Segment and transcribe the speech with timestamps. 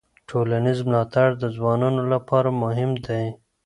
[0.29, 3.23] ټولنیز ملاتړ د ځوانانو لپاره مهم دی.